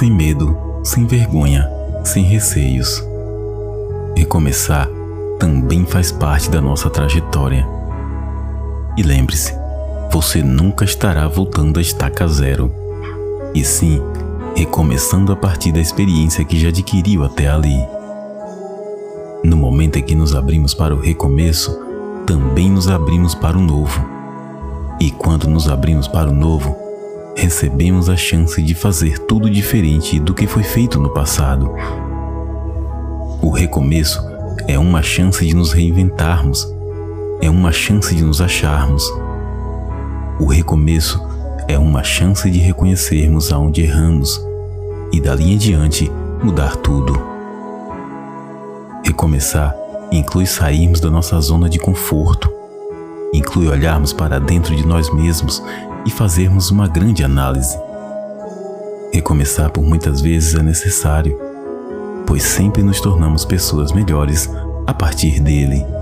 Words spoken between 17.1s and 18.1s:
até ali.